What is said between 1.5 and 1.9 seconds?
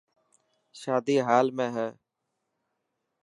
۾ هي.